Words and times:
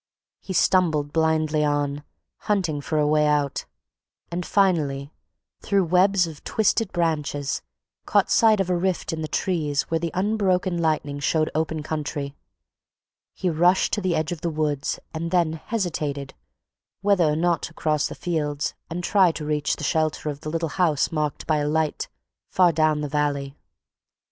He 0.39 0.53
stumbled 0.53 1.13
blindly 1.13 1.63
on, 1.63 2.03
hunting 2.37 2.81
for 2.81 2.97
a 2.97 3.05
way 3.05 3.27
out, 3.27 3.65
and 4.31 4.43
finally, 4.43 5.13
through 5.61 5.83
webs 5.85 6.25
of 6.25 6.43
twisted 6.43 6.91
branches, 6.91 7.61
caught 8.07 8.31
sight 8.31 8.59
of 8.59 8.71
a 8.71 8.75
rift 8.75 9.13
in 9.13 9.21
the 9.21 9.27
trees 9.27 9.83
where 9.91 9.99
the 9.99 10.09
unbroken 10.15 10.79
lightning 10.79 11.19
showed 11.19 11.51
open 11.53 11.83
country. 11.83 12.35
He 13.35 13.47
rushed 13.47 13.93
to 13.93 14.01
the 14.01 14.15
edge 14.15 14.31
of 14.31 14.41
the 14.41 14.49
woods 14.49 14.97
and 15.13 15.29
then 15.29 15.53
hesitated 15.67 16.33
whether 17.01 17.25
or 17.25 17.35
not 17.35 17.61
to 17.69 17.73
cross 17.75 18.07
the 18.07 18.15
fields 18.15 18.73
and 18.89 19.03
try 19.03 19.31
to 19.33 19.45
reach 19.45 19.75
the 19.75 19.83
shelter 19.83 20.29
of 20.29 20.39
the 20.41 20.49
little 20.49 20.69
house 20.69 21.11
marked 21.11 21.45
by 21.45 21.57
a 21.57 21.69
light 21.69 22.09
far 22.49 22.71
down 22.71 23.01
the 23.01 23.07
valley. 23.07 23.55